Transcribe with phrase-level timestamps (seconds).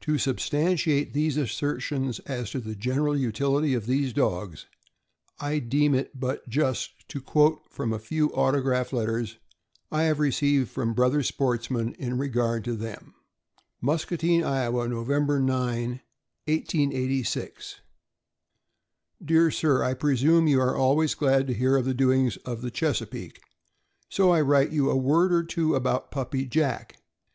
[0.00, 4.64] To substantiate these assertions as to the general utility of these dogs,
[5.38, 9.36] I deem it but just to quote from a few auto graph letters
[9.92, 13.12] I have received from brother sportsmen in regard to them:
[13.80, 15.28] 364 THE AMERICAN BOOK OF THE DOG.
[15.28, 16.00] "MTJSCATINE, IOWA, Nov.C,
[16.48, 17.80] 1886.
[17.80, 17.82] 1
[19.18, 22.62] 1 Dear Sir: I presume you are always glad to hear of the doings of
[22.62, 23.42] the Chesapeake,
[24.08, 26.96] so I write you a word or two about the puppy Jack.